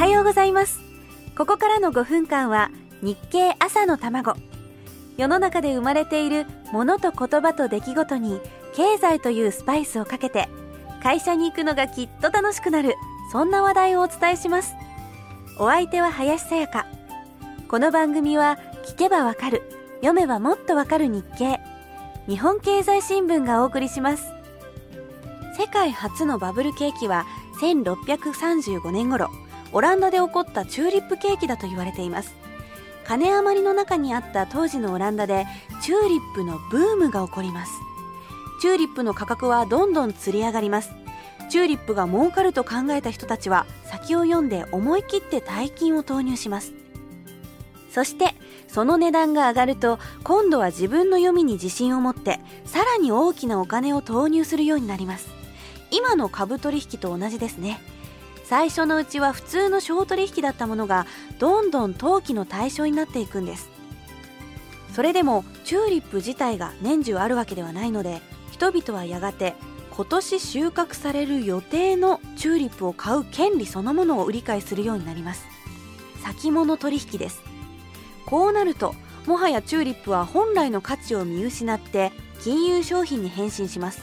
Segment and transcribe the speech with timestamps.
[0.00, 0.80] はようございます。
[1.36, 2.70] ここからの5分間は
[3.02, 4.32] 日経朝の卵。
[5.18, 8.40] 世の中で生まれているものと言葉と出来事に
[8.74, 10.48] 経済というスパイスをかけて
[11.02, 12.94] 会社に行くのがきっと楽しくなる
[13.30, 14.72] そんな話題をお伝えします。
[15.58, 16.86] お相手は林さやか。
[17.68, 19.60] この番組は聞けばわかる
[19.96, 21.60] 読めばもっとわかる日経。
[22.26, 24.32] 日本経済新聞がお送りします。
[25.58, 27.26] 世界初のバブル景気は
[27.60, 29.28] 1635年頃。
[29.72, 32.34] オランダで起こったチューリップ景気だと言われています。
[33.06, 35.46] 金余りの中にあった当時のオランダで
[35.82, 37.72] チューリップのブームが起こります。
[38.60, 40.90] チューリップの価格はどんどん釣り上がります。
[41.48, 46.72] チューリップが儲かると考えた人たちは先を読んで思い切って大金を投入します。
[47.90, 48.34] そして
[48.68, 55.28] その値段が上がると今度は自分の読みに自信を持ってさらに大きなお金を投入するようになります。
[55.90, 57.80] 今の株取引と同じですね。
[58.50, 61.06] 最初のうちは普通の小取引だったものが
[61.38, 63.70] どんどん投機の対象になっていくんです。
[64.92, 68.20] それでもチューリップ自体が年中あるわけではないので
[68.50, 69.54] 人々はやがて
[69.92, 75.44] 今年収穫される予定のチューリップを買う権利そのものを売り買いするようになります。
[76.24, 77.42] 先物取引です。
[78.26, 82.10] こうなるともはやチューリップは本来の価値を見失って
[82.42, 84.02] 金融商品に変身します。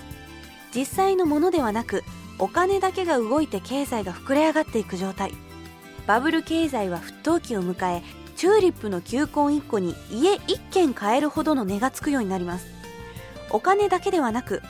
[0.74, 2.06] 実際のものではなく
[2.40, 5.34] お金だけが動いて経済が膨れ上がっていく状態。
[6.06, 8.04] バブル経済は沸騰期を迎え
[8.36, 12.68] チューリップの球根1個に家1軒買えるほどの値がつくようになります。
[13.50, 14.62] お金だけではなく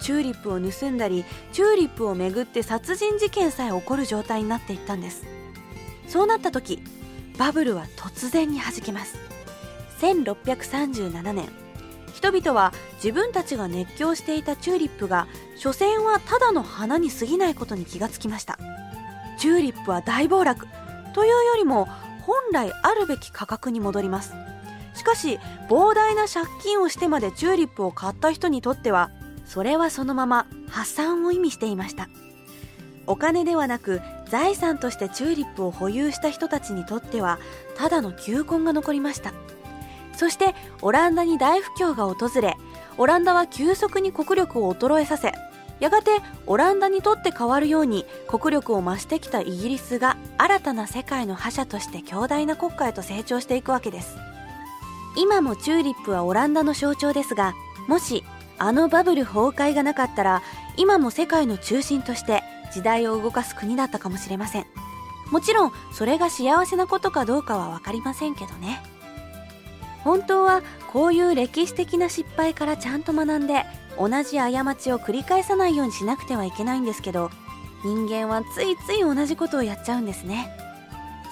[0.00, 5.24] チューリップを盗んだりチューリップをめぐって殺人事件さえ起こる状態になっていったんです。
[6.06, 6.82] そうなった時
[7.38, 9.16] バブルは突然に弾けます。
[10.00, 11.65] 1637年。
[12.16, 18.58] 人々は自分たちが熱狂していたチューリップが所詮はただの花に過ぎないことに気がつきました。
[19.38, 20.66] チューリップは大暴落。
[21.12, 21.86] というよりも
[22.22, 24.32] 本来あるべき価格に戻ります。
[24.94, 25.38] しかし
[25.68, 29.10] 膨大な借金をしてまでチューリップを買った人にとっては
[29.44, 32.08] それはそのまま破産を意味していました。
[33.06, 34.00] お金ではなく
[34.30, 37.38] 財産としてチューリップを保有した人たちにとっては
[37.76, 39.34] ただの球根が残りました。
[40.16, 42.56] そしてオランダに大不況が訪れ
[42.98, 45.32] オランダは急速に国力を衰えさせ
[45.78, 46.10] やがて
[46.46, 54.16] オランダにとって変わるように国力を増してきたイギリスが新たな世界の覇者として強大な国家へと成長していくわけです。
[55.18, 57.54] 今もチューリップはオランダの象徴ですが
[57.88, 58.22] もし
[58.58, 60.42] あのバブル崩壊がなかったら
[60.76, 64.66] 今も世界の中心として時代を動かす国だったかもしれません。
[65.30, 68.82] もちろんそれが幸せなことかどうかは分かりませんけどね。
[70.06, 70.62] 本当は
[70.92, 73.64] こういう歴史的な失敗からちゃんと学んで
[73.98, 77.28] 同じ過ちを繰り返さないようにしなくてはいけないんですけど
[77.84, 80.48] 人間はついつい同じことをやっちゃうんですね。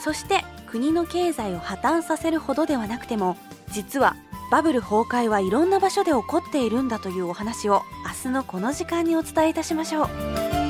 [0.03, 3.37] そして国の経済を破綻させるほどではなくても
[3.71, 4.17] 実は
[4.51, 10.64] バブル崩壊はいろんな場所で起こっているんだというお話を明日のこの時間にお伝えいたしましょう。